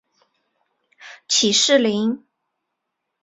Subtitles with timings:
[1.27, 2.25] 起士林。